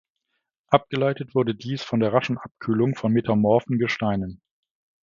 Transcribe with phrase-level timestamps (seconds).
[0.71, 4.41] Abgeleitet wurde dies von der raschen Abkühlung von metamorphen Gesteinen.